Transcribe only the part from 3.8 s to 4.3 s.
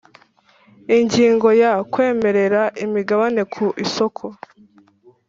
isoko